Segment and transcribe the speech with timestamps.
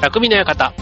[0.00, 0.72] 匠の館。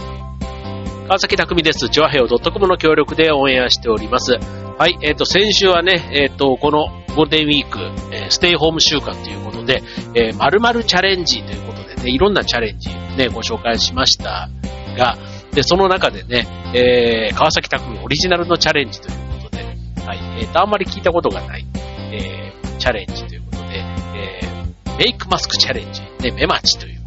[1.07, 1.89] 川崎匠です。
[1.89, 4.31] チョアヘオ .com の協力でオンエアしております。
[4.77, 6.87] はい、えっ、と、先週はね、えっ、と、この
[7.17, 7.79] ゴールデンウィーク、
[8.13, 9.83] えーステイホーム週間ということで、
[10.15, 14.49] えー、〇〇チャレンジということでね、いろんなチャレンジね、ご紹介しました
[14.97, 15.17] が、
[15.51, 19.65] で、その中でね、えー、川崎匠オリジナルのチャレンジということで、
[20.05, 21.65] はい、えっ、と、あんまり聞いたことがない、
[22.13, 23.79] えー、チャレンジということで、
[24.15, 26.98] えー、メイクマスクチャレンジ、ね、メマチという、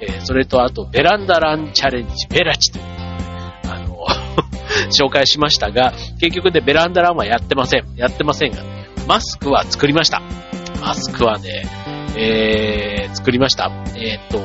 [0.00, 4.06] えー、それとあと、ベランダランチャレンジ、ベラチということで、あの、
[5.06, 7.84] 紹介しましたが、結局ね、ベランダランはやってません。
[7.96, 10.22] やってませんが、ね、マスクは作りました。
[10.80, 11.64] マスクはね、
[12.16, 13.70] えー、作りました。
[13.96, 14.40] えーっと、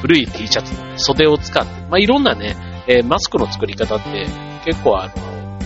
[0.00, 4.26] 古い T シャツの、ね、袖を使って、まあ、いろんなね、えーマスクの作り方って
[4.64, 5.58] 結構あの、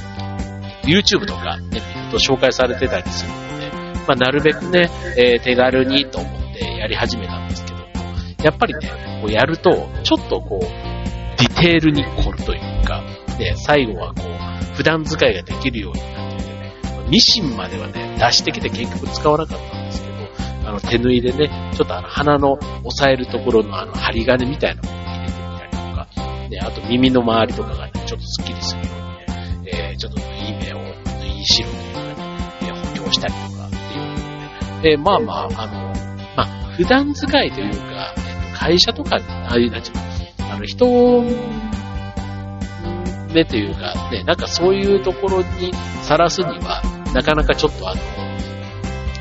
[0.85, 3.71] YouTube とかね、見ると紹介されてたりするので、
[4.07, 7.85] まあ、なるべくね、えー手軽にと思ってやり始めたんですけども、
[8.43, 10.65] やっぱりね、こうやると、ちょっとこう、
[11.39, 13.03] ディテールに凝るというか、
[13.39, 16.75] ね、最後はこう、普段使いができるようになっててね、
[17.09, 26.09] ミシンまではね、出してきて結局使わなかったんですけど、あの手縫いでね、ちょっとあの鼻の押さえるところのあの針金みたいなものを入れてみたりとか、
[26.49, 32.17] ね、あと耳の周りとかがね、ちょっとスッキリするようにね、えーちょっと縫い目を、縫い代というかね、
[32.63, 35.73] えー補強したりとかっていうのでね、えーまあまあ、あの、
[36.37, 37.92] まあ、普段使いというか、
[38.63, 40.87] 会社とか、ああいう、なんちゅうのあの、人
[43.35, 46.81] 目というか、ね、なんかそういうところにさらすには、
[47.13, 48.01] なかなかちょっとあの、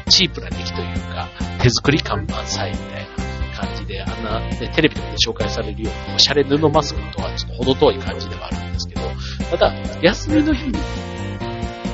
[0.10, 1.28] チープな出来というか、
[1.60, 3.08] 手作り感満載みたい
[3.50, 9.02] な感じで、あんな、ね、テレビとかで紹介されるような、おしゃれ布マスクとはちょっと程遠い感じではあるんですけど、
[9.50, 10.74] ただ、休みの日に、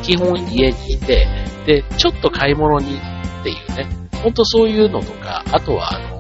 [0.04, 1.28] 基本家にいて、
[1.66, 3.88] で、ちょっと買い物にっていうね、
[4.22, 6.17] ほんとそういうのとか、あとはあの、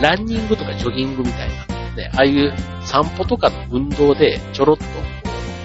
[0.00, 4.90] ランニングとかジョギングみたいな、ね、ああいう散歩とかの運動でちょろっと、こ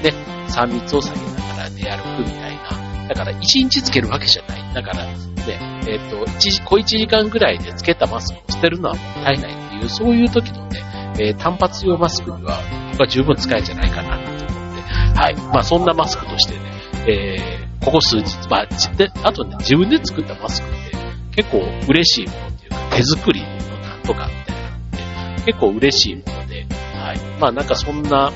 [0.01, 0.13] うね、
[0.50, 3.07] 3密を下げながら出歩くみたいな。
[3.07, 4.74] だから1日つけるわけじゃない。
[4.74, 10.81] だから、ね、えっ、と、一時、小1時間ぐらいでつけたマスクを捨てるのはもったいないっていう、そういう時のね、
[11.19, 12.59] えー単発用マスクには、
[12.91, 15.35] 僕は十分使えじゃないかなと思って、はい。
[15.35, 16.59] まあそんなマスクとしてね、
[17.07, 18.66] えーここ数日、まあ、
[18.97, 20.72] で、あとね、自分で作ったマスクっ
[21.35, 23.41] て結構嬉しいものっていうか、手作り
[24.06, 24.56] とかって
[25.46, 27.20] 結構嬉しいもので、はい。
[27.40, 28.32] まあなんかそんな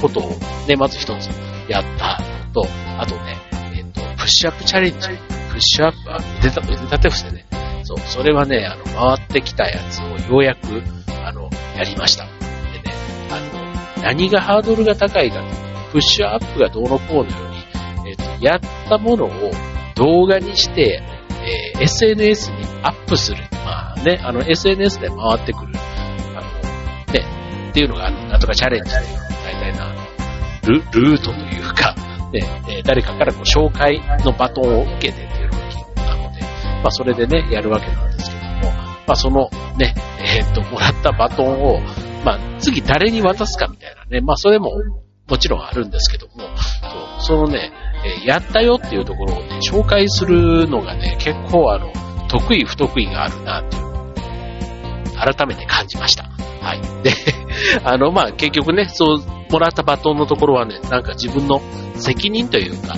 [0.00, 0.30] ことを
[0.68, 1.28] ね、まず一つ
[1.68, 2.66] やったのと、
[2.98, 3.36] あとね、
[3.74, 5.08] えっ、と、プッシュアップチャレンジ。
[5.50, 7.46] プッシュアップは腕立て腕立て伏せね。
[7.84, 10.82] そう、それはね、あの、回ってきたやつをようやく、
[11.24, 12.24] あの、やりました。
[12.24, 12.94] でね、
[13.30, 15.44] あの、何がハードルが高いかと、
[15.92, 17.26] プッシュアップがどうのこうのよ
[18.04, 19.30] り、えっ、と、やったものを
[19.94, 21.02] 動画にして、
[21.46, 23.42] えー SNS にアップする。
[23.64, 25.72] まあね、あの、SNS で回ってくる。
[26.36, 29.94] あの、ね、っていうのが、あのなんとかチャレンジというのが大体な、
[30.66, 31.94] ルルートというか、
[32.30, 36.40] ね、え誰かからこう紹介のバトンを受けてっていうのが基本なので、
[36.82, 41.80] まあそれでね、やるわけなんですけども、まあそのね、えーっと、もらったバトンを、
[42.24, 44.72] まあ次誰に渡すかみたいなね、まあそれも
[45.26, 46.34] もちろんあるんですけども、
[47.20, 47.72] そのね、
[48.04, 51.90] えやったよっていうところをね、紹介するのがね、結構あの、
[52.38, 53.84] 得意不得意があるなっていう
[55.14, 56.24] 改めて感じました。
[56.24, 56.80] はい。
[57.02, 57.12] で、
[57.84, 61.60] あの、まあ、結局ね、そう、もらったバトンのところはね、なんか自分の
[61.94, 62.96] 責任というか、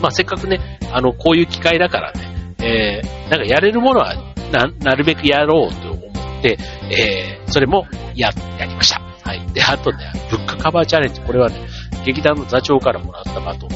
[0.00, 4.14] まあ、せっかくね、あの、こういう機会だからね、えー、なんかやれるものは
[4.50, 5.98] な、なるべくやろうと思
[6.38, 6.58] って、
[6.90, 9.00] えー、それもや、やりました。
[9.24, 9.42] はい。
[9.52, 11.56] で、あとね、ブックカバーチャレンジ、これはね、
[12.04, 13.68] 劇団の座長からもらったバトン、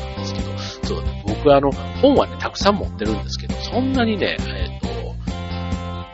[1.37, 1.71] 僕はあの、
[2.01, 4.89] 本はね、たくさん持ってるんですけど、そんなにね、えっ、と、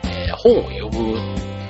[0.07, 1.17] えー本を読む、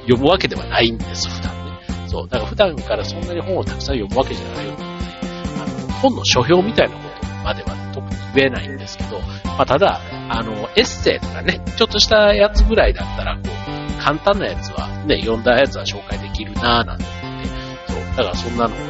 [0.01, 1.71] 読むわけではないんです、普段ね。
[2.07, 17.47] そう、だから普段からそんなに本をたくさん読むわけじゃないので、あの、本の書評みたいなことまでは特に言えないんですけど、まあ、ただ、あの、エッセイとかね、ちょっとしたやつぐらいだったら、こう、簡単なやつは、ね、読んだやつは紹介できるなぁなんて思って、
[17.93, 18.85] そう、だからそんなのをね、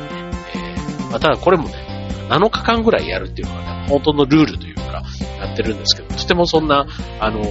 [0.55, 1.82] えーまあ、ただこれもね、
[2.29, 5.03] 7日間ぐらいやるっていうのがね、本当のルールというか、
[5.39, 6.85] やってるんですけど、とてもそんな、
[7.19, 7.41] あの、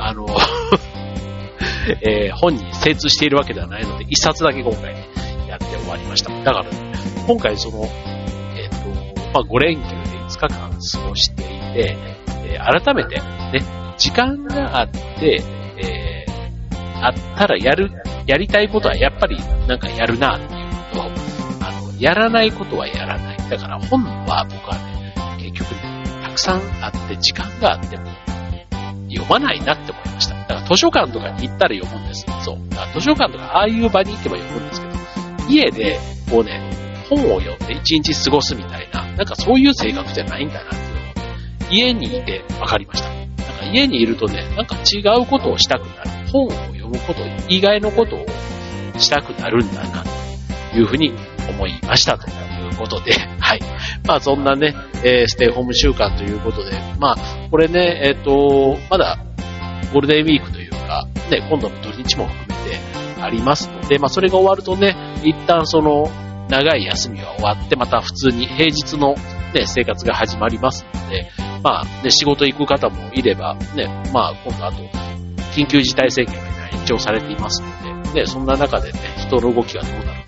[0.00, 0.26] あの、
[2.06, 4.94] えー本に精通しているわけではないので、一冊だけ今回、
[5.48, 6.30] やって終わりました。
[6.42, 6.70] だからね、
[7.26, 7.88] 今回その、
[8.56, 8.76] えっ、と、
[9.32, 9.96] まあ、5連休で
[10.28, 11.96] 5日間過ごしていて、
[12.44, 13.24] えー改めてね、
[13.96, 15.42] 時間があって、
[15.78, 16.28] えー
[17.00, 17.90] あったらやる、
[18.26, 19.38] やりたいことはやっぱり
[19.68, 21.02] なんかやるなっていうのと、
[21.64, 23.37] あの、やらないことはやらない。
[23.50, 28.04] だから本は僕はね、結局ね、たくさんあって時間があっても
[29.08, 30.34] 読まないなって思いました。
[30.34, 32.26] だから図書館とかに行ったら読むんです。
[32.44, 32.68] そう。
[32.70, 34.94] だから図書館とかああいう場に行けば読むんですけど、
[35.48, 35.98] 家で、
[36.30, 36.60] こうね、
[37.08, 43.08] 本を読んで一日過ごすみたいな、なんかそういう性格じゃないんだなっていうのを、家にいて分かりました。
[43.08, 46.10] なんか家にいるとね、なんか違うことをしたくなる。
[46.30, 48.26] 本を読むこと、以外のことを
[48.98, 50.04] したくなるんだな、
[50.72, 51.14] というふうに
[51.48, 52.32] 思いましたとい
[52.72, 53.60] うことで、 はい。
[54.06, 54.74] まあそんなね、
[55.04, 57.16] えー、ステイホーム週間ということで、まあ
[57.50, 59.18] これね、えっ、ー、と、まだ
[59.92, 62.78] ゴールデンウィークというか、ね、今度の土日も含めて
[63.22, 66.10] ありますので、まあそれが終わるとね、一旦その
[66.48, 69.14] 長い休みは終わって、また普通に平日の
[69.54, 71.30] ね、生活が始まりますので、
[71.62, 74.82] まあね、仕事行く方もいれば、ね、まあ今度あと、
[75.54, 76.40] 緊急事態宣言が
[76.72, 80.27] 延長されていますので、ね、そんな中でね、人の動きがどうなるか、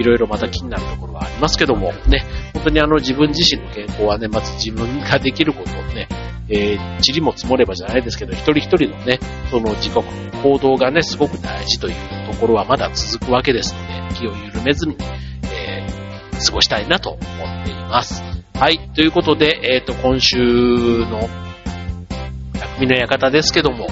[0.00, 2.24] いろいろまた気になるところはありますけども、ね、
[2.54, 6.08] 本当にあの自分自身の健康はね、まず自分ができることをね、
[6.48, 9.20] えー、塵も積もればじゃないですけど、一人一人のね、
[9.50, 10.04] その自己
[10.42, 11.94] 行動がね、すごく大事という
[12.32, 14.96] ところはまだ続くわけですので、気を緩めずに、
[15.52, 18.22] えー、過ごしたいなと思っています。
[18.54, 18.78] はい。
[18.94, 21.28] ということで、えっ、ー、と、今週の、
[22.78, 23.86] 匠の館ですけども、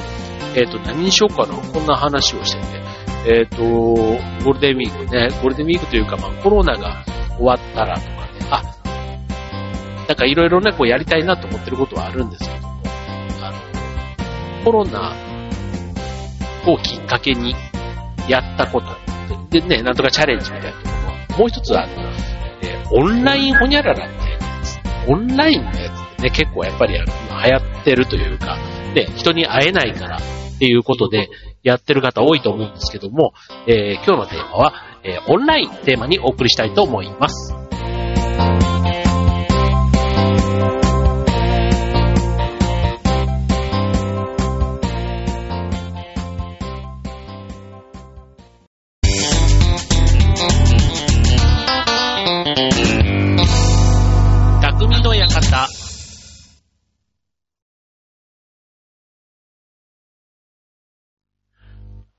[0.54, 1.54] えっ、と、何にしようかな。
[1.54, 2.77] こんな話をしてて。
[3.26, 7.04] えっ、ー、と、ゴールデンウィークね、ゴールデンウィークというか、まあ、コロナが
[7.36, 8.16] 終わったらとかね、
[8.50, 8.62] あ、
[10.06, 12.80] なんかいろいろね、こうやりたいなと思ってることはあるんですけども、
[13.42, 15.14] あの、コロナ
[16.66, 17.54] をきっかけに
[18.28, 18.86] やったこと、
[19.50, 21.34] でね、なんとかチャレンジみたいなところ。
[21.34, 21.86] は、もう一つは、
[22.62, 24.78] えー、オンラインホニャララってやつ。
[25.10, 28.56] オンラインのやつってね、結構やっぱり流行ってるというか、
[28.94, 31.30] で、人に会えないからっていうことで
[31.68, 33.32] やってる方多いと思うんですけども、
[33.66, 34.74] えー、今日のテーマは、
[35.04, 37.67] えー、オンラインテーマにお送りしたいと思います。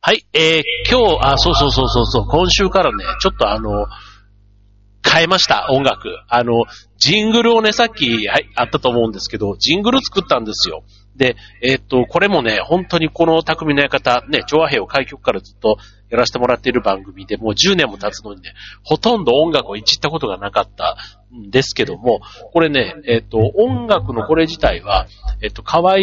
[0.09, 3.85] はい、えー、今日、あ、そうそうそうそうそう、今週からね、ちょっとあの、
[5.07, 6.09] 変えました、音楽。
[6.27, 6.63] あの、
[6.97, 10.81] ジングルをね、さっき、はい、あったと思うんですけど、ジングル作ったんですよ。
[11.15, 15.77] で、えー、っと、これもね、本当にこの匠の館、ね、調和兵を開局からずっと
[16.09, 20.97] やらせてもらっている番組で、もう10年も経つのにね、ほとんど音楽をいじったことがなかった
[21.31, 22.21] んですけども、
[22.51, 25.05] これね、えー、っと、音楽のこれ自体は、
[25.43, 25.97] えー、っと、河合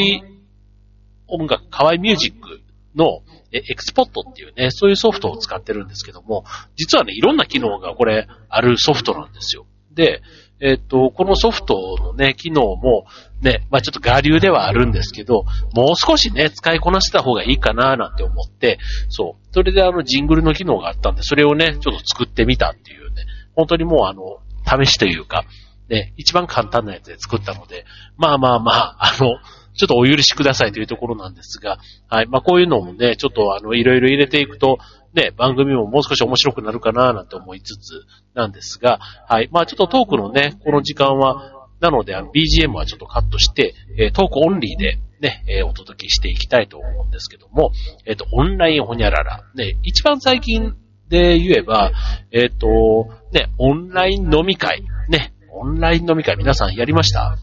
[1.27, 2.61] 音楽、河合ミュージック
[2.97, 3.23] の、
[3.53, 6.45] エクスポットっていうね、そういうソフトを使ってるんですけども、
[6.77, 9.67] 実はね、いろんな機能がこれ、あるソフトなんですよ。
[9.93, 10.23] で、
[10.61, 13.07] えっ、と、このソフトのね、機能も、
[13.43, 15.45] ね、まあちょっと我流ではあるんですけど、
[15.75, 18.79] もう少しね、使いこなせた方がいいかななんて思って、
[19.09, 19.47] そう。
[19.53, 24.39] それであの、ジングルの機能があったんで、それをね、ちょっと作ってみたっていうね、本当にもうあの、
[24.85, 25.45] 試しというか、
[25.89, 27.85] ね、一番簡単なやつで作ったので、
[28.17, 29.39] まあまあまあ、あの、
[29.77, 31.79] ちょっとお許しくださいというところなんですが、
[32.09, 32.27] はい。
[32.27, 34.79] まあ、こういうのもね、ちょっとあの、いろいろ入れていくと、
[35.15, 39.49] ね、番組ももう少し面白くなるかななんて思いつつなんですが、はい。
[39.51, 47.71] まあ、ちょっとトークのね、この時間は、なので、あの、BGM はちょっとカットして、え、トークオンリーでね、え、お届けしていきたいと思うんですけども、
[48.05, 49.45] えっ、と、オンラインホニャララ。
[49.55, 50.75] ね、一番最近
[51.09, 51.93] で言えば、
[52.33, 54.83] えっ、と、ね、オンライン飲み会。
[55.09, 57.39] ね、オンライン飲み会皆さんやりました？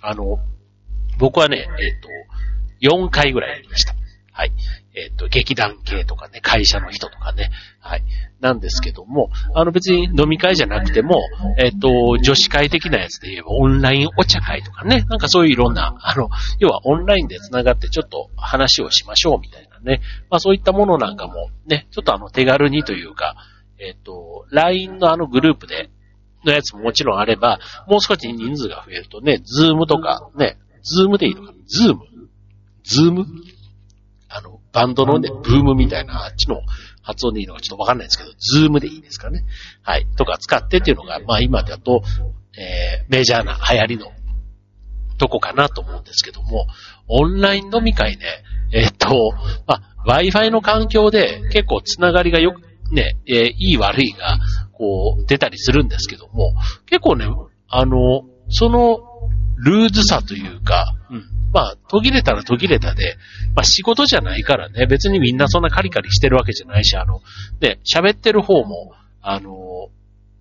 [0.00, 0.38] あの、
[1.18, 2.08] 僕はね、えっ、と、
[2.80, 3.94] 4回ぐらいやりました。
[4.32, 4.52] はい。
[4.94, 7.50] えっ、と、劇団系とかね、会社の人とかね。
[7.80, 8.02] はい。
[8.40, 11.20] なんですけども、あの別に飲み会じゃなくても、
[11.58, 20.00] えっ、と、女子会的なやつで言えばオンラインお茶会とかね、なんかそういういろんな、あの、要はオンラインで繋がってちょっと話をしましょうみたいなね。
[20.30, 23.34] まあそういったものなんかもね、ちょっとあの手軽にというか、
[23.80, 25.90] えっ、と、LINE のあのグループで
[26.44, 27.58] のやつももちろんあれば、
[27.88, 30.58] もう少し人数が増えるとね、 Zoom とかね、
[30.96, 31.58] Zoom でいいのかな？
[31.66, 33.26] Zoom？Zoom？
[34.28, 36.60] あの、バンドのね、ブームみたいな、あっちの
[37.02, 39.44] 発音でいいのかちょっとわかんないですけど、 Zoom でいいですかね？
[39.82, 40.06] はい。
[40.16, 42.02] とか使ってっていうのが、まあ今だと、
[42.56, 44.12] えー、メジャーな流行りの
[45.18, 46.66] とこかなと思うんですけども、
[47.08, 48.24] オンライン飲み会ね、
[48.72, 49.32] えー、っと、
[49.66, 54.38] まあ、Wi-Fi の環境で結構つながりがよく、ね、えー、いい悪いが、
[54.72, 56.54] こう、出たりするんですけども、
[56.86, 57.26] 結構ね、
[57.68, 59.00] あの、その
[59.56, 61.24] ルーズさというか、うん。
[61.52, 63.16] まあ、途切れたら途切れたで、
[63.54, 67.20] まあ仕事じゃないからね、別にみんなそんなカリカリしてるわけじゃないし、あの、
[67.58, 69.88] で、喋ってる方も、あの、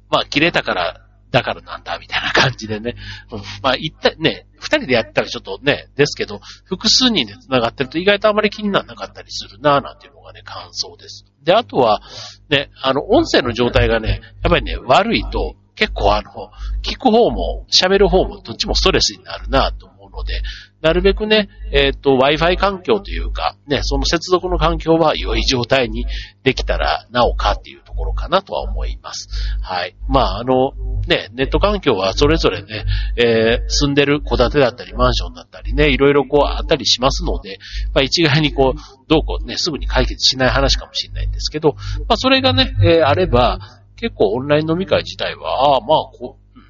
[0.09, 2.95] まあ切れたからだからなんだ、みたいな感じでね。
[3.31, 11.25] うん、まあ、一体ね、二人でやったらちょっとね、ですけど、複数人で繋がってると意外とあまり気にならなかったりするな、なんていうのがね、感想です。
[11.43, 12.01] で、あとは、
[12.49, 16.51] ね、あの、音声の状態がね、やっぱりね、悪いと、結構あの、
[16.84, 20.41] 聞く方も喋る方もどっちもストレスになるなと思うので、
[20.81, 26.05] なるべくね、えっ、ー、と、Wi-Fi 環境というか、ね、その接続の環境は良い状態に
[26.43, 29.27] できたらなおかっていうところかなとは思います。
[29.62, 29.96] はい。
[30.07, 30.74] まあ、あの、
[31.07, 37.57] ね、ネット環境はそれぞれね、えー、住んでる戸建てだったりマンションだったりね、いろいろこうあったりしますので、
[37.93, 41.75] まあ一概にこう、どうこうね、すぐに解決しない話かもしれないんですけど、
[42.07, 46.65] まあそれがね、えー、あれば、結構オンライン飲み会自体は、ああ、まあこう、うん。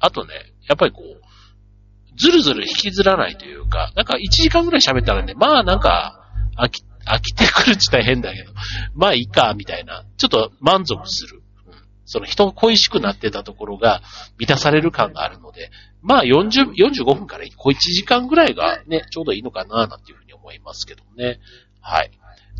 [0.00, 0.34] あとね、
[0.68, 8.52] やっぱりこう、ずるずる引きずらないというか、なんか1時間ぐらい喋ったらね、まあなんか、飽き、飽きてくるって大変だけど、
[8.94, 11.38] まあいいか、みたいな、ちょっと満足する。
[11.38, 11.40] うん
[12.12, 14.02] その人恋しくなってたところが
[14.36, 15.70] 満たされる感があるので、
[16.02, 21.38] まあ40、45分から小1時間ぐらいがね、ちょうどいいのかな、なんていうふうに思いますけどね。
[21.80, 22.10] はい。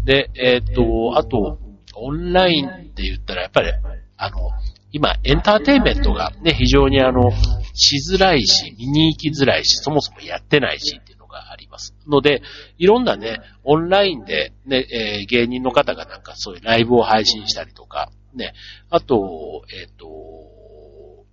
[0.05, 1.59] で、えー、っと、あと、
[2.01, 3.71] オンラインって言ったらやっぱり、
[4.17, 4.51] あの、
[4.93, 7.31] 今、エンターテイメントがね、非常にあの、
[7.75, 11.95] しづらいし、見に行きづらいし、そもそもやってないしっていうのがあります。
[12.09, 12.43] ので、
[12.79, 18.53] いろんなね、オンラインでね、えー、芸人の方がなんかそういうライブを配信したりとか、ね、
[18.91, 20.07] あと、えっ、ー、と、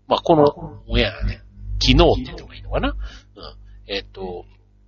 [0.08, 1.42] まあ、このオンエアね、
[1.82, 2.90] 昨日って言った方がいいのかな？
[2.90, 2.96] うん。
[3.88, 4.46] えっ、ー、と、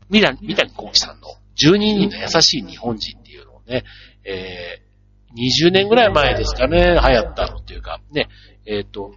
[0.09, 3.83] 三谷、三谷幸喜さんの12人の優しい日本人っていうのをね、
[4.23, 4.88] えー、
[5.35, 8.27] 20年ぐらい前ですかね、流行ったのっていうか、ね、
[8.65, 9.13] えっ、ー、と、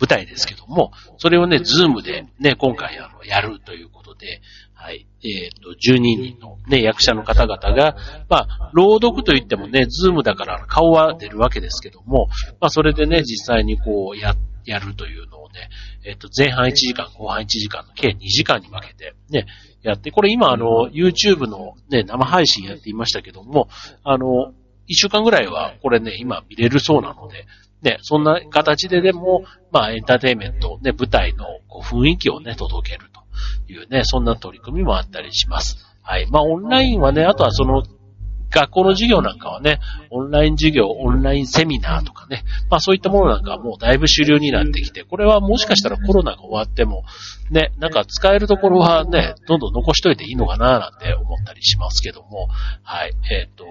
[0.00, 4.40] 舞台ですけども、それをね、 Zoom でね、今回あの、やるということで、
[4.74, 7.96] はい、えっ、ー、と、12人のね、役者の方々が、
[8.28, 12.26] まあ、朗読といってもね、 Zoom だから顔は出るわけですけども、
[12.60, 14.34] まあ、それでね、実際にこう、や、
[14.64, 15.70] やるというのをね、
[16.04, 19.46] えっ、ー、と、前半1時間、後半1時間の計2時間に分けて、ね、
[19.82, 23.68] やって、これ今あの、YouTube のね、生配信やっていましたけども、
[24.02, 24.52] あの、
[24.92, 27.46] 1週間ぐらいはこれね、今見れるそうなので、
[27.82, 35.76] ね、そんな形ででも、まあエンターテインメント、ね、舞台のこう雰囲気をね、届けるというね、そんな取り組みもあったりします。
[36.02, 36.26] はい。
[36.30, 37.82] まあオンラインはね、あとはその、
[38.52, 39.80] 学校の授業なんかはね、
[40.10, 47.04] オンライン授業、オンラインセミナーとかね、まあそういったものなんかはもうだいぶ主流になってきて、これはもしかしたらコロナが終わっても、
[47.50, 52.48] ね、なんか使えるところはね、どんどん残しといていいのかななんて思ったりしますけども、
[52.82, 53.14] はい。
[53.30, 53.64] えっ、ー、と、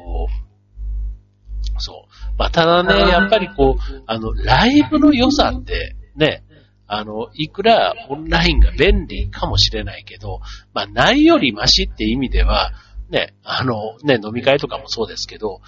[1.82, 2.34] そう。
[2.38, 6.44] まあ、ただね、やっぱりこう、あの、ライブの良さって、ね、
[6.88, 10.42] あの、いくらオンラインが便利かもしれないけど、
[10.74, 12.72] まあ、ないよりマシって意味では、
[13.10, 15.62] ね、あの、ね、飲み会とかもそうですけど、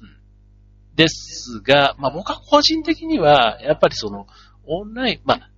[0.00, 0.08] うん、
[0.94, 4.26] ですが、まあ、僕は個人的には、やっぱりその、
[4.66, 5.50] オンライン、まあ、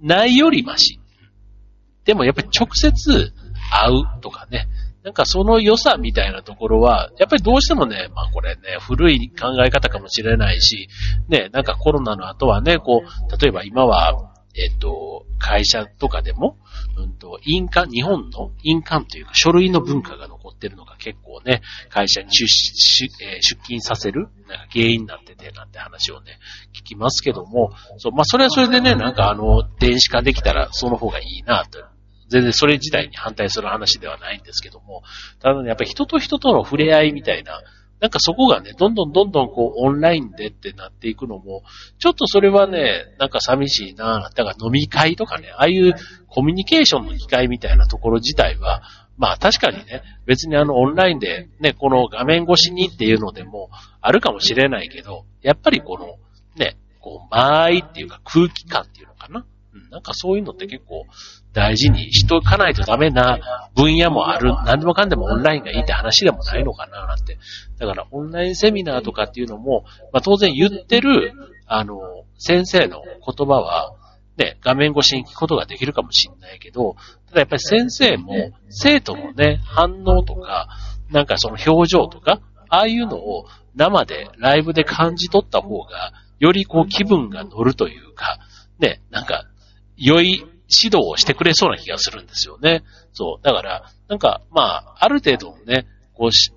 [0.00, 1.00] ないよりマシ。
[2.04, 3.32] でもやっぱり直接
[3.70, 4.66] 会うとかね、
[5.04, 10.88] なんかその良さみたいなところは、やっぱりどうしてもね、まあこれね、古い考え方かもしれないし、
[11.28, 16.56] ね、なんかコロナの後はね、こう、例えば今は、えっと、会社とかでも、
[16.96, 23.08] うんと、印鑑、日本の印鑑というか書類の文化が残ってるのが結構ね、会社に出出
[23.42, 26.38] 勤させるなんか原因になってて、なんて話をね、
[26.72, 31.93] 聞きますけども、そう、まあそれはそれでね、なんかあの、電子化できたらその方がいいなと。
[32.28, 35.02] 全然それ自体に反対する話ではないんですけども、
[35.40, 37.62] ただね、やっぱり人と人との触れ合いみたいな、
[38.00, 41.62] なんかそこがね、どんどんどんどんこうオンラインでってなっていくのも、
[41.98, 45.94] ちょっとそれはね、なんか寂しいなだから飲み会とかね、ああいう
[46.28, 48.82] コミュニケーションの機会みたいなところ自体は、
[49.16, 56.16] まあ確かにね、別にあのオンラインでね、この画面越しにっていうのでもあるかもしれないけど、やっぱりこの
[56.56, 59.46] ね、こう間合いっていうか空気感っていうのかな。
[59.94, 61.06] なんかそういうのって結構
[61.52, 63.38] 大事にしとかないとダメな
[63.76, 64.52] 分野もある。
[64.66, 67.38] 何でもかんでもオンラインがいいって話でもないのかななんて。
[67.78, 71.32] だからオンラインセミナーとかっていうのも、まあ当然言ってる、
[71.68, 73.94] あの、先生の言葉は、
[74.36, 76.96] ね、画面越しに聞くことができるかもしれないけど、
[77.28, 78.34] ただやっぱり先生も
[78.68, 80.66] 生徒のね、反応とか、
[81.12, 83.46] なんかその表情とか、ああいうのを
[83.76, 88.40] 生でライブで感じ取った方が、よりこう気分が乗るというか、
[88.80, 89.44] ね、なんか、
[89.96, 92.82] 良い指導をしてくれそうな気がするんですよね。
[93.12, 93.44] そう。
[93.44, 96.52] だから、なんか、まあ、ある程度ね、こうし、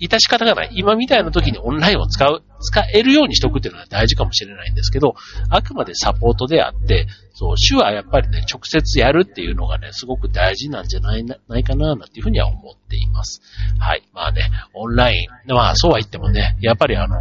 [0.00, 0.70] 致し方がない。
[0.74, 5.14] 今みたいな時にオンラインを使う、使えるようにしとくっていうのは大事かもしれないんですけど、
[5.50, 13.42] あくまでサポートであって、そう、手話やっぱりね、直接やるっていうのがね、すごく大事なんじゃないないかな、なんていうふうには思っています。
[13.80, 14.08] はい。
[14.12, 17.16] まあね、オンライン、まあそうは言ってもね、やっぱりあの、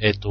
[0.00, 0.30] えっ、ー、と、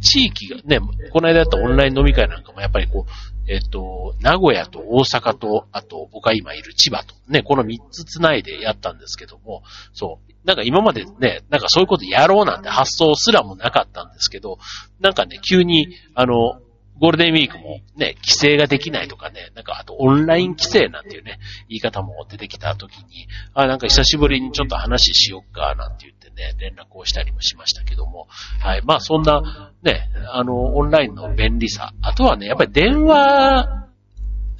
[0.00, 0.78] 地域がね、
[1.10, 9.62] この間やったオンライン飲み会なんかもやっぱりこう、えっと、名古屋と大阪と、あと僕が今いる千葉と、ね、この3つ繋いでやったんですけども、
[9.92, 14.58] そう、なんか今までね、なんかそういうことやろうなんて発想すらもなかったんですけど、
[15.00, 16.60] なんかね、急に、あの、
[17.00, 21.38] ゴールデンウィークもね、規制ができないとかね、なんかあとオンライン規制なんていうね、
[21.68, 28.26] 言い方も出てきた時に、あ、なんか久しぶりにちょっと話しよっか、なんて言ってね、連絡をしたりもしましたけども、
[28.60, 28.82] はい。
[28.84, 31.92] まあそんな、ね、あの、オンラインの便利さ。
[32.02, 33.86] あとはね、やっぱり電話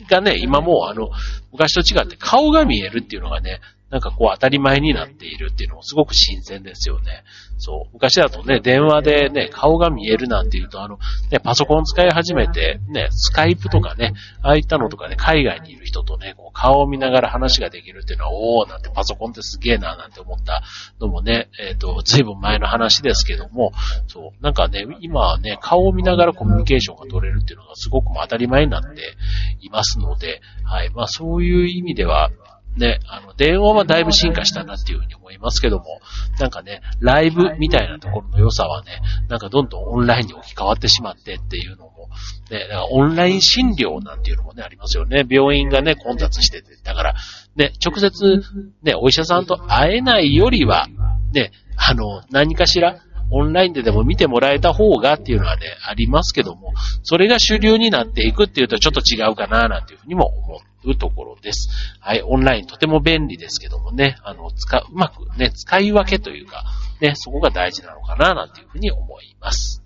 [0.09, 1.11] がね、今もうあの、
[1.53, 7.25] 昔と違って顔が見えるっていうのがね、なんかこう当たり前になっているっていうのもすごく新鮮ですよね。
[7.57, 7.93] そう。
[7.95, 10.99] 昔だとね、電話でね、顔が見えるなんていうと、あの、
[11.31, 20.63] ね、パソコン使い始めて、ね、スカイプとかね、ああいったのとかね、海外にいる人とね、こう顔を見ながら話ができるっていうのは、おーなんてパソコンってすげえななんて思った
[21.01, 23.73] のもね、えっ、ー、と、ずいぶん前の話ですけども、
[24.07, 24.43] そう。
[24.43, 29.17] なんかね、今はね、顔を見ながらコミュニケーションが取れるっていうのがすごく当たり前になって
[29.63, 30.91] いますので、はい。
[30.91, 32.31] まあそういう意味では、
[32.79, 36.01] ね、あの、電話はだいぶ進化したなっていうふうに思いますけども、
[36.39, 42.09] なんかね、ライブみたいなところの良さはね、なんかどんどんオンラインに置き換わってしまってっていうのも、
[42.51, 45.25] ね、だからオンライン診療なんていうのもね、ありますよね。
[45.29, 46.77] 病院がね、混雑してて。
[46.85, 47.15] だから、
[47.57, 48.43] ね、直接、
[48.83, 50.87] ね、お医者さんと会えないよりは、
[51.33, 61.69] ね、あの、何かしら、オンラインででも見てもらえた方がっていうのはね、ありますけども、それが主流になっていくっていうとちょっと違うかななんていうふうにも思うところです。
[62.01, 66.65] はい、オンラインとても便利ですけどもね、あの、使う、うまくね、使い分けというか、
[67.01, 69.83] ね、そこが大事なのかななんていうふうに思います。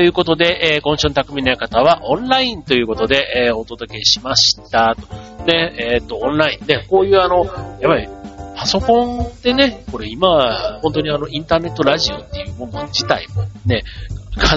[0.00, 4.96] ということで、えー、今週の匠の館はオンラインということで、えー、お届けしました。
[5.44, 7.44] で、えっ、と、オンラインで、こういうあの、
[7.82, 8.08] やばい、
[8.56, 13.82] パソコンってね、これ今、本当にあの、インターネットラジオっていうもの自体もね、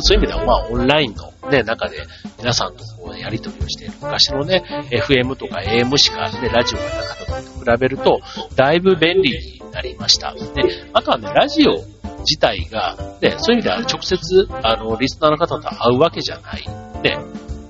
[0.02, 1.98] そういう意味ではまあ、オンラインのね、中で
[2.38, 8.22] 皆さんとこうやり取りをしている昔のね、FM とか AM しかね、ラジオがなかったと比べると、
[8.56, 10.34] だいぶ便利になりました。
[10.34, 10.40] で、
[10.94, 11.84] あとはね、ラジオ
[12.24, 16.66] 自体が、ね、そういう意味では直接、あの、リスナーの方と会うわけじゃない。
[17.04, 17.18] ね、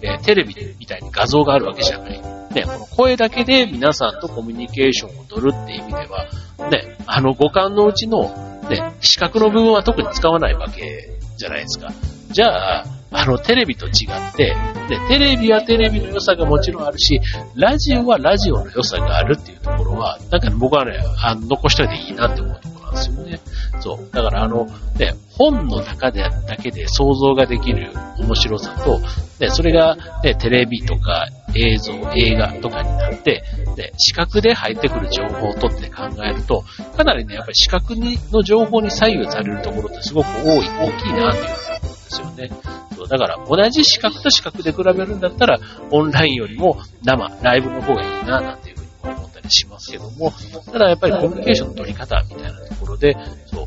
[0.01, 2.21] えテレビみたいに画像があるわけじゃない。
[2.53, 6.27] ね、この声だけで皆さんとコミュニケーションを取るっていう意味では、
[6.69, 8.23] ね、あの五感のうちの、
[8.69, 11.89] ね、視覚の部分は特に使わないわけじゃないですか。
[12.29, 14.55] じゃあ、あの、テレビと違って、
[14.89, 17.19] で、テレビはテレビの良さがもちろんあるし、
[17.55, 23.39] ラジオはラジオの良さがあるっていうところは、なんか僕はね、あの残しといていいなって思うところなんですよね。
[23.83, 24.09] そう。
[24.13, 24.65] だからあの、
[24.97, 28.99] ね、本の中でだけで想像ができる面白さと、
[29.39, 33.43] ね、それが、ね、テレビとか映像、映画とかになって、
[33.75, 36.63] で、視覚で入ってくる情報を取って考えると、
[36.95, 42.49] かなりね、やっぱり視覚にの情報に左右されるところってすごく多い、大きいなっていう風に思うんですよね。
[42.95, 45.59] そうだから同じ資格と資格で比べるんだったら、
[45.91, 50.31] オンラインよりも生、ライブの方がいいな、なんていうふうに思ったりしますけども、
[50.71, 53.17] ただやっぱりコミュニケーションの取り方みたいなところで、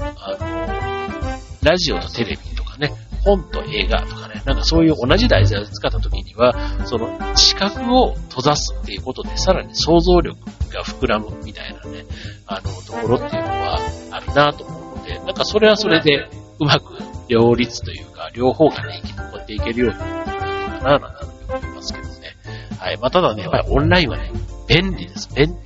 [0.01, 2.93] あの、ラジオとテレビとかね、
[3.25, 6.55] 本と映画とかね、なんかそういう同じ題材を使った時には、
[6.87, 10.39] その視覚を閉ざすっていうことで、さらに想像力
[10.73, 12.05] が膨らむみたいなね、
[12.47, 13.79] あの、ところっていうのは
[14.13, 16.29] あるなと思うので、なんかそれはそれで
[16.61, 16.95] うまく
[17.29, 22.37] 両立というか、両方がね、生き残っていけるようになるんじゃないかな、なんて思いますけどね。
[22.79, 22.99] はい。
[22.99, 24.31] まあ、ただね、やっぱりオンラインはね、
[24.69, 25.29] 便利です。
[25.35, 25.57] 便、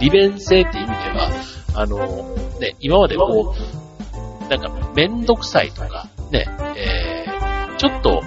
[0.00, 1.30] 利便性っていう意味では、
[1.74, 1.98] あの、
[2.60, 3.79] ね、今までこう、
[4.50, 8.22] なんか、めんどくさいとか、ね、えー、ちょっと、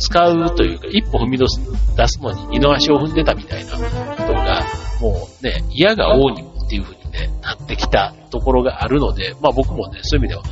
[0.00, 4.64] 使うというか、一歩踏み出すのに二の足を踏んでたみたいな人が、
[5.00, 10.42] もうね、嫌が王にもっていう風にね、なってきたところがあるので、まあ僕もね、そういう意味では、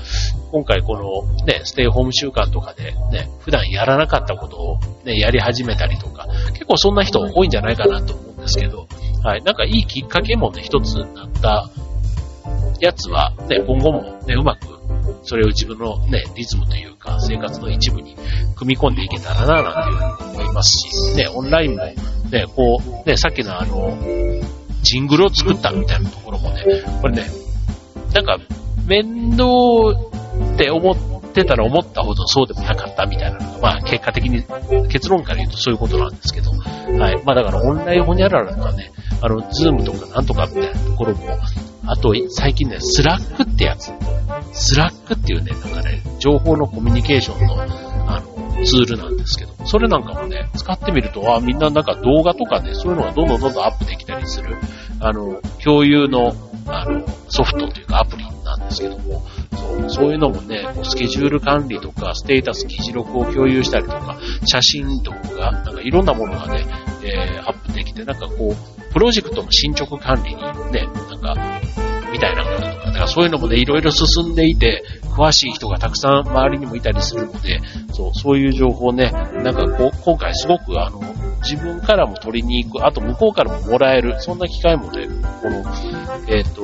[0.52, 8.86] 今回このね、ステイホーム週間とかでね、普段やらなかったことをね、やり始めたりとか、結構そんな人多いんじゃないかなと思うんですけど、
[9.22, 11.70] はい、なんかいいきっかけもね、一つなった
[12.80, 14.66] やつは、ね、今後もね、うまく、
[15.22, 18.16] それを自分のね、リズムというか、生活の一部に
[18.56, 21.94] 組み込んでいけたらな、なんていうふうに思いますし、ね、オンラインも、ね、
[22.54, 23.96] こう、ね、さっきのあの、
[24.82, 26.62] ジングルを作ったみたいなところもね、
[27.00, 27.26] これね、
[28.14, 28.38] なんか、
[28.86, 29.44] 面倒
[30.54, 34.42] って思ってたら思ったほどそうでもなかったみたいなのが、まあ結果的に、
[34.88, 37.22] 結論から言うとそういうことなんですけど、はい。
[37.24, 41.26] まあだからオンラインホニャララとかね、あの、 Zoom とかなんとかみたいなところも、
[41.88, 43.92] あと、最近ね、 Slack ってやつ。
[44.52, 54.56] Slack っていうね、なんかね、情報のコミュニケーションの、あの、ツールなんですけど、それなんかもね、使ってみると、あみんななんか動画とかね、そういうのがどんどんどんどんアップできたりする、
[55.00, 56.34] あの、共有の、
[56.66, 59.22] あの、ソフトというかアプリなんですけども、
[59.56, 66.66] そうそういうのもね、スケジュール管理とか、ステータス、議事録を共有したりとか、写真動画、なんかいろんなものがね、
[67.02, 70.86] えー、アップできて、なんかこう、プロジェクトの進捗管理にね、
[71.22, 71.60] なんか、
[72.12, 74.82] みたいなこととか、だからそういうのもね、いろいろ進んでいて、
[75.18, 77.60] 詳しい人がたくさん周りにもいたりするので、
[77.92, 81.02] そう、そういう情報ね、なんかこう、今回すごくあの、
[81.42, 85.08] 自分からも取りに行く、あと向こうからももらえる、そんな機会もね、
[85.42, 85.64] この、
[86.28, 86.62] えっ、ー、と、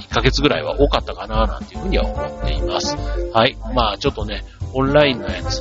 [0.00, 2.96] 1ヶ月ぐらいは多かったかな、なんていうふうには思っています。
[3.32, 3.56] はい。
[3.74, 5.60] まあ、ちょっとね、オンラインのやつ、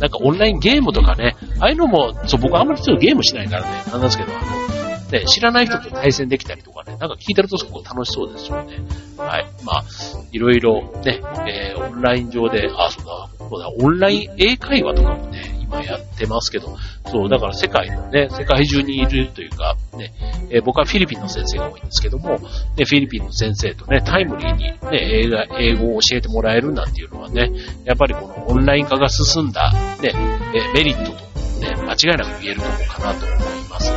[0.00, 4.69] なんかオンラインゲームとかね、ああいうのも、そう、僕あんまりちょっとゲームしないからね、なんですけど、あの、
[5.10, 8.78] ね、知らない人と対戦できたりとかね、なんか聞いてるとすごく楽しそうですよね。
[9.16, 9.46] はい。
[9.64, 9.84] まあ、
[10.32, 20.12] いろいろね、えー、オンライン上で、あ、そうだ、そうだ、オンライン英会話とかもね、今やってますけど、そう、だから世界のね、世界中にいるというか、ね、
[20.50, 27.50] えー、僕はフィリピンの先生が多いんですけども、ね、フィリピンの先生とね、タイムリーにね、英語英語を教えてもらえるなんていうのはね、
[27.84, 30.12] やっぱりこのオンライン化が進んだ、ね、
[30.54, 33.92] えメリットとね、間違いなく言えるところかなと思います、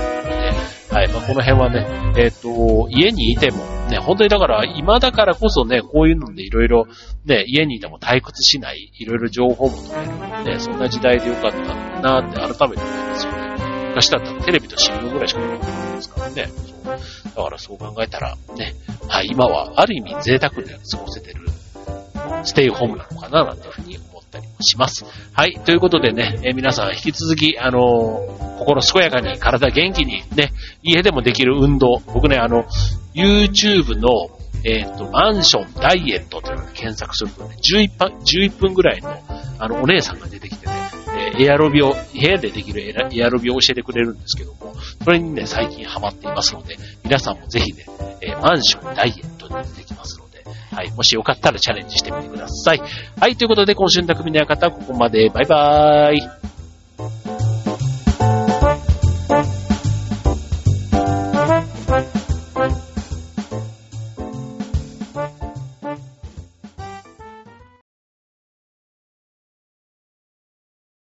[0.94, 1.08] はい。
[1.08, 3.58] まあ、この辺はね、えっ、ー、と、家にいても、
[3.90, 6.86] ね、本当にだから、今だからこそね、こういうのでいろいろ、
[7.26, 13.44] ね、家にいても退屈しない、いろいろ情報も取れる、ね、そんな時代でよかったなって改めて思いますよね。
[13.90, 16.48] 昔だったらテレビと新聞ぐらいしかなかったですからね。
[17.36, 18.76] だからそう考えたら、ね、
[19.08, 21.48] はい、今はある意味贅沢で過ごせてる、
[22.44, 25.06] ステイホームなのかな、なんていうふうに思ったりもします。
[25.34, 32.02] はい、ということでね、え、皆さん引き続き、あのー、心健やかに、体元気に、ね、家でもできる運動。
[32.08, 32.66] 僕ね、あの、
[33.14, 34.10] YouTube の、
[34.66, 39.12] えっ、と、マンションダイエットというのを検索するとね、11分、11分ぐらいの、
[39.60, 40.74] あの、お姉さんが出てきてね、
[41.38, 47.86] えエアロビを、部屋でできるエアロビを教えてくれるんですけども、それにね、最近ハマっていますので、皆さんもぜひね、
[48.22, 50.33] えマンションダイエットに出てきますので、
[50.74, 52.82] はい、もしよかったらチャレンジしてみてください。
[53.20, 55.30] はい、ということで今週の匠の館はここまで。
[55.30, 56.53] バイバーイ。